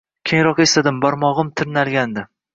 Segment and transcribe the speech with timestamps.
[0.29, 2.27] Keyinroq esladim, barmog`im tirnalgandi